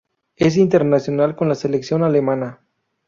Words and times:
Es 0.35 0.57
internacional 0.57 1.35
con 1.35 1.47
la 1.47 1.53
selección 1.53 2.01
alemana. 2.03 2.61